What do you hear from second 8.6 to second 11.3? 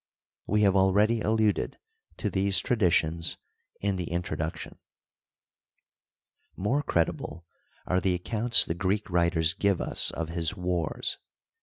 the Greek writers give us of his wars.